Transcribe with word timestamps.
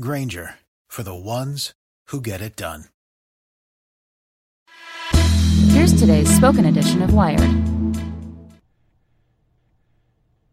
Grainger 0.00 0.54
for 0.88 1.02
the 1.02 1.14
ones 1.14 1.72
who 2.08 2.20
get 2.20 2.40
it 2.40 2.54
done. 2.54 2.84
Here's 5.70 5.98
today's 5.98 6.34
spoken 6.34 6.66
edition 6.66 7.02
of 7.02 7.12
Wired. 7.12 7.50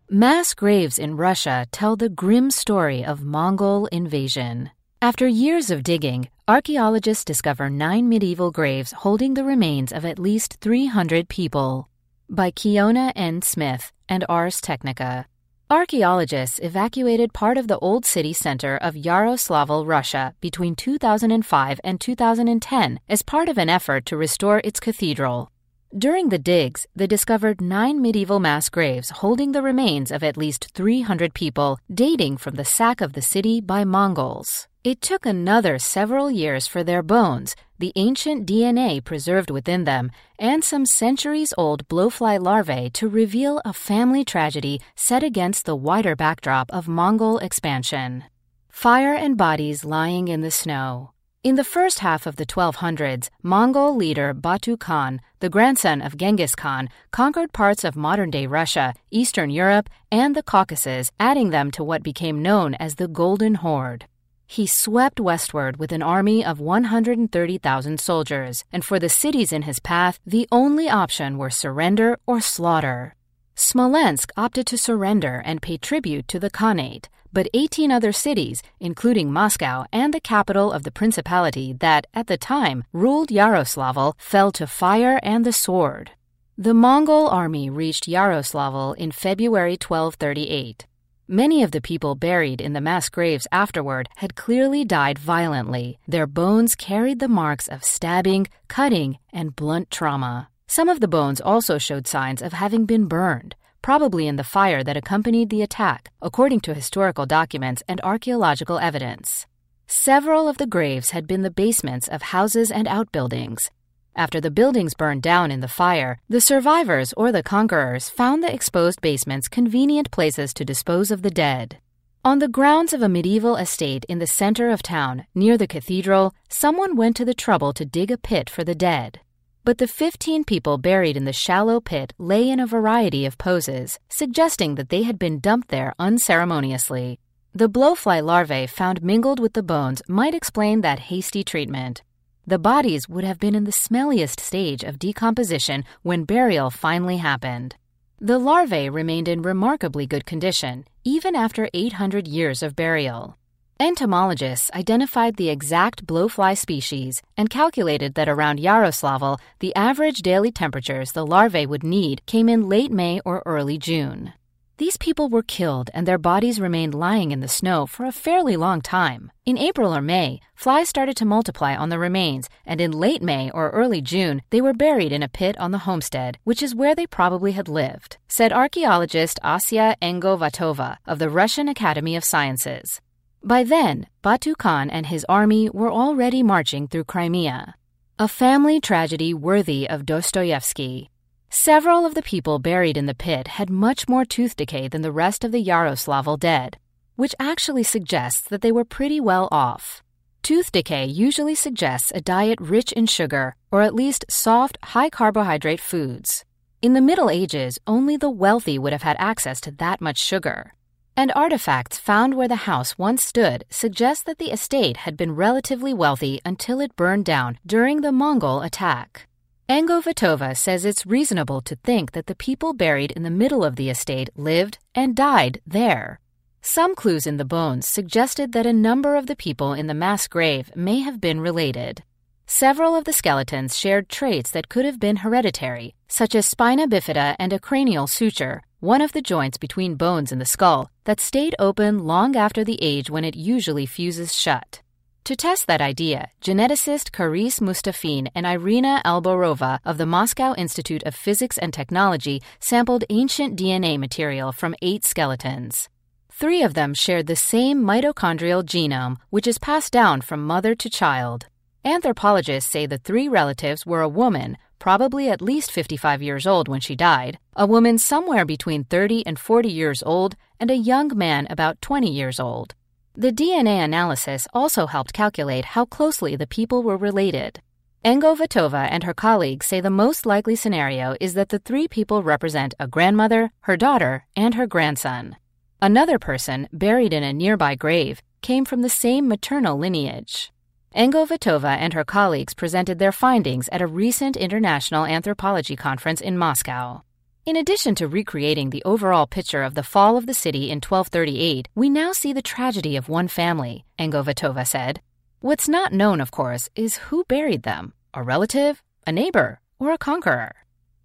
Mass 0.09 0.53
graves 0.53 0.97
in 0.97 1.17
Russia 1.17 1.67
tell 1.71 1.95
the 1.95 2.09
grim 2.09 2.49
story 2.49 3.03
of 3.03 3.23
Mongol 3.23 3.87
invasion. 3.87 4.71
After 5.01 5.27
years 5.27 5.69
of 5.69 5.83
digging, 5.83 6.29
archaeologists 6.47 7.25
discover 7.25 7.69
nine 7.69 8.09
medieval 8.09 8.49
graves 8.49 8.93
holding 8.93 9.35
the 9.35 9.43
remains 9.43 9.91
of 9.91 10.05
at 10.05 10.17
least 10.17 10.57
300 10.61 11.27
people. 11.27 11.89
By 12.29 12.49
Kiona 12.49 13.11
N. 13.15 13.41
Smith 13.41 13.91
and 14.09 14.25
Ars 14.27 14.59
Technica. 14.61 15.27
Archaeologists 15.67 16.59
evacuated 16.59 17.33
part 17.33 17.57
of 17.57 17.67
the 17.67 17.79
old 17.79 18.05
city 18.05 18.33
center 18.33 18.77
of 18.77 18.93
Yaroslavl, 18.93 19.87
Russia, 19.87 20.35
between 20.39 20.75
2005 20.75 21.81
and 21.83 21.99
2010 21.99 22.99
as 23.09 23.23
part 23.23 23.49
of 23.49 23.57
an 23.57 23.67
effort 23.67 24.05
to 24.05 24.15
restore 24.15 24.61
its 24.63 24.79
cathedral. 24.79 25.51
During 25.97 26.27
the 26.27 26.37
digs, 26.37 26.85
they 26.93 27.07
discovered 27.07 27.61
nine 27.61 28.01
medieval 28.01 28.41
mass 28.41 28.67
graves 28.67 29.11
holding 29.11 29.53
the 29.53 29.61
remains 29.61 30.11
of 30.11 30.23
at 30.23 30.35
least 30.35 30.71
300 30.73 31.33
people, 31.33 31.79
dating 31.89 32.35
from 32.35 32.55
the 32.55 32.65
sack 32.65 32.99
of 32.99 33.13
the 33.13 33.21
city 33.21 33.61
by 33.61 33.85
Mongols. 33.85 34.67
It 34.83 34.99
took 34.99 35.25
another 35.25 35.79
several 35.79 36.29
years 36.29 36.67
for 36.67 36.83
their 36.83 37.01
bones, 37.01 37.55
the 37.79 37.93
ancient 37.95 38.45
DNA 38.45 39.01
preserved 39.01 39.49
within 39.49 39.85
them, 39.85 40.11
and 40.37 40.65
some 40.65 40.85
centuries 40.85 41.53
old 41.57 41.87
blowfly 41.87 42.43
larvae 42.43 42.89
to 42.95 43.07
reveal 43.07 43.61
a 43.63 43.71
family 43.71 44.25
tragedy 44.25 44.81
set 44.97 45.23
against 45.23 45.65
the 45.65 45.77
wider 45.77 46.13
backdrop 46.13 46.69
of 46.73 46.89
Mongol 46.89 47.37
expansion. 47.37 48.25
Fire 48.69 49.13
and 49.13 49.37
bodies 49.37 49.85
lying 49.85 50.27
in 50.27 50.41
the 50.41 50.51
snow. 50.51 51.11
In 51.45 51.57
the 51.57 51.63
first 51.63 51.99
half 51.99 52.25
of 52.25 52.37
the 52.37 52.45
1200s, 52.47 53.29
Mongol 53.43 53.95
leader 53.95 54.33
Batu 54.33 54.75
Khan, 54.77 55.21
the 55.41 55.47
grandson 55.47 56.01
of 56.01 56.17
Genghis 56.17 56.55
Khan, 56.55 56.89
conquered 57.11 57.53
parts 57.53 57.83
of 57.83 57.95
modern 57.95 58.31
day 58.31 58.47
Russia, 58.47 58.95
Eastern 59.11 59.51
Europe, 59.51 59.87
and 60.11 60.35
the 60.35 60.41
Caucasus, 60.41 61.11
adding 61.19 61.51
them 61.51 61.69
to 61.69 61.83
what 61.83 62.01
became 62.01 62.41
known 62.41 62.73
as 62.73 62.95
the 62.95 63.07
Golden 63.07 63.53
Horde. 63.53 64.07
He 64.47 64.65
swept 64.65 65.19
westward 65.19 65.77
with 65.77 65.91
an 65.91 66.01
army 66.01 66.43
of 66.43 66.59
130,000 66.59 67.99
soldiers, 67.99 68.63
and 68.71 68.83
for 68.83 68.97
the 68.97 69.07
cities 69.07 69.53
in 69.53 69.61
his 69.69 69.77
path, 69.77 70.17
the 70.25 70.47
only 70.51 70.89
option 70.89 71.37
were 71.37 71.51
surrender 71.51 72.17
or 72.25 72.41
slaughter. 72.41 73.13
Smolensk 73.53 74.31
opted 74.35 74.65
to 74.65 74.79
surrender 74.79 75.43
and 75.45 75.61
pay 75.61 75.77
tribute 75.77 76.27
to 76.29 76.39
the 76.39 76.49
Khanate, 76.49 77.05
but 77.35 77.49
18 77.53 77.91
other 77.91 78.13
cities, 78.13 78.63
including 78.79 79.31
Moscow 79.31 79.83
and 79.91 80.13
the 80.13 80.21
capital 80.21 80.71
of 80.71 80.83
the 80.83 80.91
principality 80.91 81.73
that, 81.73 82.07
at 82.13 82.27
the 82.27 82.37
time, 82.37 82.85
ruled 82.93 83.29
Yaroslavl, 83.29 84.13
fell 84.17 84.51
to 84.53 84.65
fire 84.65 85.19
and 85.21 85.45
the 85.45 85.51
sword. 85.51 86.11
The 86.57 86.73
Mongol 86.73 87.27
army 87.27 87.69
reached 87.69 88.07
Yaroslavl 88.07 88.95
in 88.95 89.11
February 89.11 89.73
1238. 89.73 90.87
Many 91.27 91.61
of 91.61 91.71
the 91.71 91.81
people 91.81 92.15
buried 92.15 92.61
in 92.61 92.71
the 92.71 92.79
mass 92.79 93.09
graves 93.09 93.47
afterward 93.51 94.07
had 94.15 94.35
clearly 94.35 94.85
died 94.85 95.19
violently. 95.19 95.99
Their 96.07 96.27
bones 96.27 96.73
carried 96.73 97.19
the 97.19 97.27
marks 97.27 97.67
of 97.67 97.83
stabbing, 97.83 98.47
cutting, 98.69 99.17
and 99.33 99.55
blunt 99.55 99.91
trauma. 99.91 100.47
Some 100.67 100.87
of 100.87 101.01
the 101.01 101.09
bones 101.09 101.41
also 101.41 101.77
showed 101.77 102.07
signs 102.07 102.41
of 102.41 102.53
having 102.53 102.85
been 102.85 103.07
burned 103.07 103.55
probably 103.85 104.25
in 104.25 104.35
the 104.35 104.43
fire 104.43 104.83
that 104.83 104.97
accompanied 104.97 105.51
the 105.51 105.61
attack, 105.61 106.11
according 106.19 106.59
to 106.59 106.73
historical 106.73 107.27
documents 107.27 107.83
and 107.87 108.01
archaeological 108.01 108.79
evidence. 108.79 109.45
Several 109.85 110.47
of 110.47 110.57
the 110.57 110.65
graves 110.65 111.11
had 111.11 111.27
been 111.27 111.43
the 111.43 111.51
basements 111.51 112.07
of 112.07 112.33
houses 112.33 112.71
and 112.71 112.87
outbuildings. 112.87 113.69
After 114.15 114.41
the 114.41 114.49
buildings 114.49 114.95
burned 114.95 115.21
down 115.21 115.51
in 115.51 115.59
the 115.59 115.67
fire, 115.67 116.17
the 116.27 116.41
survivors 116.41 117.13
or 117.15 117.31
the 117.31 117.43
conquerors 117.43 118.09
found 118.09 118.41
the 118.41 118.51
exposed 118.51 119.01
basements 119.01 119.47
convenient 119.47 120.09
places 120.09 120.51
to 120.55 120.65
dispose 120.65 121.11
of 121.11 121.21
the 121.21 121.29
dead. 121.29 121.77
On 122.23 122.39
the 122.39 122.47
grounds 122.47 122.91
of 122.91 123.03
a 123.03 123.15
medieval 123.17 123.55
estate 123.55 124.03
in 124.09 124.17
the 124.17 124.25
center 124.25 124.71
of 124.71 124.81
town, 124.81 125.27
near 125.35 125.59
the 125.59 125.67
cathedral, 125.67 126.33
someone 126.49 126.95
went 126.95 127.15
to 127.17 127.25
the 127.25 127.35
trouble 127.35 127.71
to 127.73 127.85
dig 127.85 128.09
a 128.09 128.17
pit 128.17 128.49
for 128.49 128.63
the 128.63 128.73
dead. 128.73 129.19
But 129.65 129.79
the 129.79 129.87
15 129.87 130.43
people 130.43 130.77
buried 130.77 131.17
in 131.17 131.25
the 131.25 131.33
shallow 131.33 131.79
pit 131.79 132.13
lay 132.19 132.47
in 132.51 132.59
a 132.59 132.67
variety 132.67 133.25
of 133.25 133.39
poses, 133.39 133.97
suggesting 134.09 134.75
that 134.75 134.89
they 134.89 135.01
had 135.01 135.17
been 135.17 135.39
dumped 135.39 135.69
there 135.69 135.95
unceremoniously. 135.97 137.19
The 137.51 137.67
blowfly 137.67 138.23
larvae 138.23 138.67
found 138.67 139.01
mingled 139.01 139.39
with 139.39 139.53
the 139.53 139.63
bones 139.63 140.03
might 140.07 140.35
explain 140.35 140.81
that 140.81 141.09
hasty 141.09 141.43
treatment. 141.43 142.03
The 142.45 142.59
bodies 142.59 143.09
would 143.09 143.23
have 143.23 143.39
been 143.39 143.55
in 143.55 143.63
the 143.63 143.71
smelliest 143.71 144.39
stage 144.39 144.83
of 144.83 144.99
decomposition 144.99 145.83
when 146.03 146.25
burial 146.25 146.69
finally 146.69 147.17
happened. 147.17 147.75
The 148.21 148.37
larvae 148.37 148.87
remained 148.87 149.27
in 149.27 149.41
remarkably 149.41 150.05
good 150.05 150.27
condition, 150.27 150.85
even 151.03 151.35
after 151.35 151.69
800 151.73 152.27
years 152.27 152.61
of 152.61 152.75
burial. 152.75 153.35
Entomologists 153.77 154.71
identified 154.73 155.35
the 155.35 155.49
exact 155.49 156.07
blowfly 156.07 156.57
species 156.57 157.21
and 157.35 157.49
calculated 157.49 158.15
that 158.15 158.29
around 158.29 158.57
Yaroslavl, 158.57 159.37
the 159.59 159.75
average 159.75 160.19
daily 160.19 160.49
temperatures 160.49 161.11
the 161.11 161.25
larvae 161.25 161.65
would 161.65 161.83
need 161.83 162.25
came 162.25 162.47
in 162.47 162.69
late 162.69 162.89
May 162.89 163.19
or 163.25 163.43
early 163.45 163.77
June. 163.77 164.31
These 164.77 164.95
people 164.95 165.27
were 165.27 165.43
killed 165.43 165.89
and 165.93 166.07
their 166.07 166.17
bodies 166.17 166.57
remained 166.59 166.93
lying 166.93 167.31
in 167.31 167.41
the 167.41 167.49
snow 167.49 167.85
for 167.85 168.05
a 168.05 168.13
fairly 168.13 168.55
long 168.55 168.79
time. 168.79 169.29
In 169.45 169.57
April 169.57 169.93
or 169.93 170.01
May, 170.01 170.39
flies 170.55 170.87
started 170.87 171.17
to 171.17 171.25
multiply 171.25 171.75
on 171.75 171.89
the 171.89 171.99
remains, 171.99 172.47
and 172.65 172.79
in 172.79 172.91
late 172.93 173.21
May 173.21 173.51
or 173.51 173.71
early 173.71 174.01
June, 174.01 174.41
they 174.51 174.61
were 174.61 174.73
buried 174.73 175.11
in 175.11 175.23
a 175.23 175.27
pit 175.27 175.57
on 175.57 175.71
the 175.71 175.79
homestead, 175.79 176.37
which 176.45 176.63
is 176.63 176.73
where 176.73 176.95
they 176.95 177.07
probably 177.07 177.51
had 177.51 177.67
lived, 177.67 178.17
said 178.29 178.53
archaeologist 178.53 179.37
Asya 179.43 179.95
Engovatova 180.01 180.95
of 181.05 181.19
the 181.19 181.29
Russian 181.29 181.67
Academy 181.67 182.15
of 182.15 182.23
Sciences. 182.23 183.01
By 183.45 183.63
then, 183.63 184.07
Batu 184.23 184.55
Khan 184.55 184.89
and 184.89 185.05
his 185.05 185.23
army 185.29 185.69
were 185.69 185.91
already 185.91 186.41
marching 186.41 186.87
through 186.87 187.03
Crimea. 187.03 187.75
A 188.17 188.27
family 188.27 188.79
tragedy 188.81 189.35
worthy 189.35 189.87
of 189.87 190.03
Dostoevsky. 190.03 191.11
Several 191.51 192.07
of 192.07 192.15
the 192.15 192.23
people 192.23 192.57
buried 192.57 192.97
in 192.97 193.05
the 193.05 193.13
pit 193.13 193.49
had 193.59 193.69
much 193.69 194.09
more 194.09 194.25
tooth 194.25 194.55
decay 194.55 194.87
than 194.87 195.03
the 195.03 195.11
rest 195.11 195.43
of 195.43 195.51
the 195.51 195.63
Yaroslavl 195.63 196.39
dead, 196.39 196.79
which 197.17 197.35
actually 197.39 197.83
suggests 197.83 198.41
that 198.41 198.61
they 198.61 198.71
were 198.71 198.83
pretty 198.83 199.19
well 199.19 199.47
off. 199.51 200.01
Tooth 200.41 200.71
decay 200.71 201.05
usually 201.05 201.53
suggests 201.53 202.11
a 202.15 202.21
diet 202.21 202.59
rich 202.59 202.91
in 202.93 203.05
sugar, 203.05 203.55
or 203.69 203.83
at 203.83 203.93
least 203.93 204.25
soft, 204.27 204.79
high 204.81 205.11
carbohydrate 205.11 205.79
foods. 205.79 206.45
In 206.81 206.93
the 206.93 206.99
Middle 207.09 207.29
Ages, 207.29 207.77
only 207.85 208.17
the 208.17 208.27
wealthy 208.43 208.79
would 208.79 208.91
have 208.91 209.03
had 209.03 209.17
access 209.19 209.61
to 209.61 209.71
that 209.73 210.01
much 210.01 210.17
sugar. 210.17 210.73
And 211.17 211.31
artifacts 211.33 211.97
found 211.97 212.33
where 212.33 212.49
the 212.49 212.67
house 212.67 212.97
once 212.97 213.23
stood 213.23 213.63
suggest 213.69 214.25
that 214.25 214.37
the 214.37 214.51
estate 214.51 214.97
had 214.97 215.15
been 215.15 215.33
relatively 215.33 215.93
wealthy 215.93 216.41
until 216.43 216.81
it 216.81 216.97
burned 216.97 217.23
down 217.23 217.57
during 217.65 218.01
the 218.01 218.11
Mongol 218.11 218.61
attack. 218.61 219.27
Engovatova 219.69 220.57
says 220.57 220.83
it's 220.83 221.05
reasonable 221.05 221.61
to 221.61 221.77
think 221.77 222.11
that 222.11 222.27
the 222.27 222.35
people 222.35 222.73
buried 222.73 223.11
in 223.13 223.23
the 223.23 223.29
middle 223.29 223.63
of 223.63 223.77
the 223.77 223.89
estate 223.89 224.29
lived 224.35 224.77
and 224.93 225.15
died 225.15 225.61
there. 225.65 226.19
Some 226.61 226.95
clues 226.95 227.25
in 227.25 227.37
the 227.37 227.45
bones 227.45 227.87
suggested 227.87 228.51
that 228.51 228.65
a 228.65 228.73
number 228.73 229.15
of 229.15 229.27
the 229.27 229.35
people 229.35 229.73
in 229.73 229.87
the 229.87 229.93
mass 229.93 230.27
grave 230.27 230.69
may 230.75 230.99
have 230.99 231.21
been 231.21 231.39
related. 231.39 232.03
Several 232.47 232.95
of 232.95 233.05
the 233.05 233.13
skeletons 233.13 233.77
shared 233.77 234.07
traits 234.07 234.51
that 234.51 234.69
could 234.69 234.85
have 234.85 234.99
been 234.99 235.17
hereditary, 235.17 235.95
such 236.07 236.35
as 236.35 236.45
spina 236.45 236.87
bifida 236.87 237.35
and 237.39 237.51
a 237.51 237.59
cranial 237.59 238.05
suture, 238.05 238.61
one 238.79 239.01
of 239.01 239.13
the 239.13 239.21
joints 239.21 239.57
between 239.57 239.95
bones 239.95 240.31
in 240.31 240.37
the 240.37 240.45
skull, 240.45 240.91
that 241.05 241.19
stayed 241.19 241.55
open 241.57 242.05
long 242.05 242.35
after 242.35 242.63
the 242.63 242.77
age 242.83 243.09
when 243.09 243.25
it 243.25 243.35
usually 243.35 243.87
fuses 243.87 244.35
shut. 244.35 244.83
To 245.23 245.35
test 245.35 245.65
that 245.65 245.81
idea, 245.81 246.29
geneticist 246.39 247.09
Karis 247.09 247.59
Mustafin 247.59 248.29
and 248.35 248.45
Irina 248.45 249.01
Alborova 249.03 249.79
of 249.83 249.97
the 249.97 250.05
Moscow 250.05 250.53
Institute 250.53 251.01
of 251.01 251.15
Physics 251.15 251.57
and 251.57 251.73
Technology 251.73 252.43
sampled 252.59 253.05
ancient 253.09 253.57
DNA 253.57 253.97
material 253.97 254.51
from 254.51 254.75
eight 254.83 255.03
skeletons. 255.03 255.89
Three 256.31 256.61
of 256.61 256.75
them 256.75 256.93
shared 256.93 257.25
the 257.25 257.35
same 257.35 257.81
mitochondrial 257.81 258.63
genome, 258.63 259.17
which 259.31 259.47
is 259.47 259.57
passed 259.57 259.91
down 259.91 260.21
from 260.21 260.45
mother 260.45 260.75
to 260.75 260.89
child. 260.91 261.47
Anthropologists 261.87 262.71
say 262.71 262.87
the 262.87 262.97
three 262.97 263.29
relatives 263.29 263.85
were 263.85 264.01
a 264.01 264.09
woman, 264.09 264.57
probably 264.79 265.29
at 265.29 265.39
least 265.39 265.71
55 265.71 266.19
years 266.19 266.47
old 266.47 266.67
when 266.67 266.79
she 266.79 266.95
died, 266.95 267.37
a 267.55 267.67
woman 267.67 267.99
somewhere 267.99 268.43
between 268.43 268.85
30 268.85 269.23
and 269.27 269.37
40 269.37 269.69
years 269.69 270.01
old, 270.01 270.35
and 270.59 270.71
a 270.71 270.75
young 270.75 271.15
man 271.15 271.45
about 271.47 271.79
20 271.83 272.11
years 272.11 272.39
old. 272.39 272.73
The 273.13 273.31
DNA 273.31 273.83
analysis 273.83 274.47
also 274.51 274.87
helped 274.87 275.13
calculate 275.13 275.65
how 275.65 275.85
closely 275.85 276.35
the 276.35 276.47
people 276.47 276.81
were 276.81 276.97
related. 276.97 277.61
Engovatova 278.03 278.87
and 278.89 279.03
her 279.03 279.13
colleagues 279.13 279.67
say 279.67 279.79
the 279.79 279.91
most 279.91 280.25
likely 280.25 280.55
scenario 280.55 281.15
is 281.21 281.35
that 281.35 281.49
the 281.49 281.59
three 281.59 281.87
people 281.87 282.23
represent 282.23 282.73
a 282.79 282.87
grandmother, 282.87 283.51
her 283.61 283.77
daughter, 283.77 284.25
and 284.35 284.55
her 284.55 284.65
grandson. 284.65 285.35
Another 285.83 286.17
person, 286.17 286.67
buried 286.73 287.13
in 287.13 287.21
a 287.21 287.31
nearby 287.31 287.75
grave, 287.75 288.23
came 288.41 288.65
from 288.65 288.81
the 288.81 288.89
same 288.89 289.27
maternal 289.27 289.77
lineage. 289.77 290.51
Engovatova 290.95 291.75
and 291.77 291.91
her 291.91 292.05
colleagues 292.05 292.53
presented 292.53 292.99
their 292.99 293.11
findings 293.11 293.67
at 293.69 293.81
a 293.81 293.87
recent 293.87 294.37
international 294.37 295.05
anthropology 295.05 295.75
conference 295.75 296.21
in 296.21 296.37
Moscow. 296.37 297.01
In 297.45 297.57
addition 297.57 297.95
to 297.95 298.07
recreating 298.07 298.69
the 298.69 298.83
overall 298.85 299.27
picture 299.27 299.61
of 299.61 299.75
the 299.75 299.83
fall 299.83 300.15
of 300.15 300.25
the 300.25 300.33
city 300.33 300.71
in 300.71 300.77
1238, 300.77 301.67
we 301.75 301.89
now 301.89 302.13
see 302.13 302.31
the 302.31 302.41
tragedy 302.41 302.95
of 302.95 303.09
one 303.09 303.27
family, 303.27 303.83
Engovatova 303.99 304.65
said. 304.65 305.01
What's 305.41 305.67
not 305.67 305.91
known, 305.91 306.21
of 306.21 306.31
course, 306.31 306.69
is 306.75 306.97
who 306.97 307.25
buried 307.25 307.63
them 307.63 307.93
a 308.13 308.23
relative, 308.23 308.81
a 309.05 309.11
neighbor, 309.11 309.59
or 309.77 309.91
a 309.91 309.97
conqueror. 309.97 310.55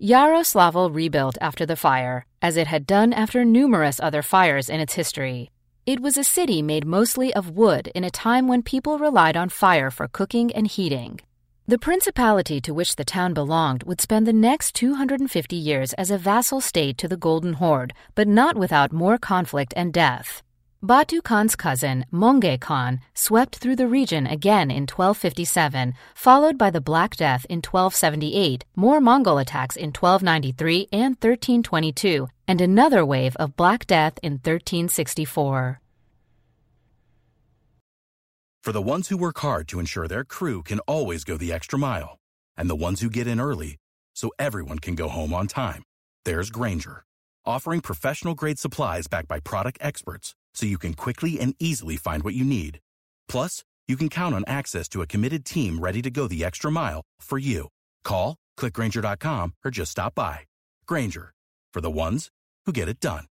Yaroslavl 0.00 0.94
rebuilt 0.94 1.36
after 1.40 1.66
the 1.66 1.75
fire, 1.75 2.25
as 2.40 2.56
it 2.56 2.69
had 2.69 2.86
done 2.86 3.12
after 3.12 3.44
numerous 3.44 3.98
other 3.98 4.22
fires 4.22 4.69
in 4.69 4.78
its 4.78 4.94
history. 4.94 5.50
It 5.87 6.00
was 6.00 6.19
a 6.19 6.25
city 6.25 6.61
made 6.61 6.87
mostly 6.87 7.32
of 7.32 7.56
wood 7.56 7.91
in 7.94 8.05
a 8.05 8.11
time 8.11 8.47
when 8.47 8.62
people 8.62 8.99
relied 8.99 9.37
on 9.37 9.49
fire 9.49 9.91
for 9.91 10.09
cooking 10.09 10.53
and 10.53 10.67
heating. 10.67 11.21
The 11.67 11.79
principality 11.79 12.61
to 12.61 12.75
which 12.75 12.97
the 12.97 13.05
town 13.05 13.32
belonged 13.32 13.85
would 13.85 14.00
spend 14.00 14.27
the 14.27 14.32
next 14.32 14.75
250 14.75 15.56
years 15.56 15.94
as 15.94 16.11
a 16.11 16.19
vassal 16.19 16.61
state 16.61 16.99
to 16.99 17.09
the 17.09 17.17
Golden 17.17 17.55
Horde, 17.55 17.94
but 18.15 18.29
not 18.29 18.59
without 18.59 18.93
more 18.93 19.17
conflict 19.17 19.73
and 19.75 19.91
death. 19.93 20.43
Batu 20.82 21.23
Khan's 21.23 21.56
cousin, 21.56 22.05
Möngke 22.12 22.61
Khan, 22.61 23.00
swept 23.15 23.56
through 23.56 23.77
the 23.77 23.87
region 23.87 24.27
again 24.27 24.71
in 24.71 24.82
1257, 24.82 25.94
followed 26.15 26.59
by 26.59 26.71
the 26.71 26.81
Black 26.81 27.17
Death 27.17 27.47
in 27.49 27.59
1278, 27.59 28.65
more 28.77 29.00
Mongol 29.00 29.38
attacks 29.38 29.77
in 29.77 29.88
1293 29.88 30.88
and 30.93 31.17
1322, 31.21 32.29
and 32.50 32.61
another 32.61 33.05
wave 33.05 33.37
of 33.37 33.55
Black 33.55 33.87
Death 33.87 34.19
in 34.25 34.32
1364. 34.32 35.81
For 38.64 38.73
the 38.73 38.82
ones 38.82 39.08
who 39.08 39.17
work 39.17 39.38
hard 39.38 39.69
to 39.69 39.79
ensure 39.79 40.08
their 40.08 40.25
crew 40.25 40.64
can 40.64 40.81
always 40.81 41.23
go 41.23 41.37
the 41.37 41.52
extra 41.52 41.79
mile, 41.79 42.19
and 42.56 42.69
the 42.69 42.82
ones 42.87 43.00
who 43.00 43.08
get 43.08 43.29
in 43.29 43.41
early 43.41 43.76
so 44.17 44.32
everyone 44.37 44.81
can 44.81 44.97
go 44.97 45.08
home 45.08 45.32
on 45.32 45.47
time, 45.47 45.85
there's 46.25 46.50
Grainger, 46.50 47.05
offering 47.47 47.81
professional 47.81 48.35
grade 48.35 48.58
supplies 48.58 49.06
backed 49.06 49.29
by 49.29 49.38
product 49.38 49.79
experts 49.81 50.35
so 50.53 50.67
you 50.67 50.76
can 50.76 50.94
quickly 50.94 51.38
and 51.38 51.55
easily 51.61 51.96
find 51.96 52.25
what 52.25 52.35
you 52.35 52.44
need. 52.44 52.81
Plus, 53.29 53.62
you 53.87 53.96
can 53.96 54.08
count 54.08 54.35
on 54.35 54.44
access 54.49 54.88
to 54.88 55.03
a 55.03 55.06
committed 55.06 55.44
team 55.44 55.79
ready 55.79 56.03
to 56.03 56.11
go 56.11 56.26
the 56.26 56.44
extra 56.44 56.70
mile 56.70 57.03
for 57.20 57.38
you. 57.38 57.69
Call, 58.03 58.35
clickgrainger.com, 58.58 59.55
or 59.64 59.70
just 59.70 59.93
stop 59.93 60.17
by. 60.17 60.41
Grainger, 60.88 61.32
for 61.73 61.81
the 61.81 61.91
ones 61.91 62.29
who 62.66 62.72
get 62.72 62.88
it 62.88 63.00
done. 63.00 63.30